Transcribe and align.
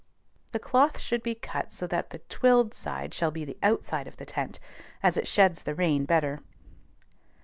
The 0.51 0.57
cloth 0.57 0.97
should 0.97 1.21
be 1.21 1.35
cut 1.35 1.71
so 1.73 1.85
that 1.85 2.09
the 2.09 2.17
twilled 2.27 2.73
side 2.73 3.13
shall 3.13 3.29
be 3.29 3.45
the 3.45 3.59
outside 3.61 4.07
of 4.07 4.17
the 4.17 4.25
tent, 4.25 4.59
as 5.03 5.15
it 5.15 5.27
sheds 5.27 5.61
the 5.61 5.75
rain 5.75 6.05
better. 6.05 6.39